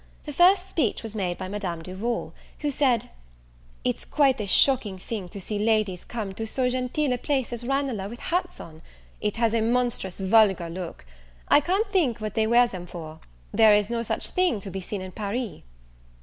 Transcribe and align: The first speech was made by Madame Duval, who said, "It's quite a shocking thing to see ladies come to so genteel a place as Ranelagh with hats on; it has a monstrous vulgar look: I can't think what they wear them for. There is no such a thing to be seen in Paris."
The 0.25 0.33
first 0.33 0.67
speech 0.67 1.03
was 1.03 1.13
made 1.13 1.37
by 1.37 1.47
Madame 1.47 1.83
Duval, 1.83 2.33
who 2.61 2.71
said, 2.71 3.11
"It's 3.83 4.03
quite 4.03 4.41
a 4.41 4.47
shocking 4.47 4.97
thing 4.97 5.29
to 5.29 5.39
see 5.39 5.59
ladies 5.59 6.05
come 6.05 6.33
to 6.33 6.47
so 6.47 6.67
genteel 6.69 7.13
a 7.13 7.19
place 7.19 7.53
as 7.53 7.63
Ranelagh 7.63 8.09
with 8.09 8.17
hats 8.19 8.59
on; 8.59 8.81
it 9.21 9.37
has 9.37 9.53
a 9.53 9.61
monstrous 9.61 10.19
vulgar 10.19 10.69
look: 10.71 11.05
I 11.49 11.59
can't 11.59 11.85
think 11.91 12.17
what 12.19 12.33
they 12.33 12.47
wear 12.47 12.65
them 12.65 12.87
for. 12.87 13.19
There 13.53 13.75
is 13.75 13.91
no 13.91 14.01
such 14.01 14.29
a 14.29 14.31
thing 14.31 14.59
to 14.61 14.71
be 14.71 14.79
seen 14.79 15.03
in 15.03 15.11
Paris." 15.11 15.61